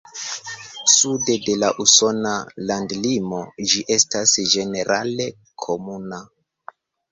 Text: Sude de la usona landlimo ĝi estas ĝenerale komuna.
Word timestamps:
Sude 0.93 1.35
de 1.47 1.53
la 1.63 1.69
usona 1.85 2.31
landlimo 2.71 3.43
ĝi 3.73 3.85
estas 3.99 4.35
ĝenerale 4.57 5.31
komuna. 5.67 6.23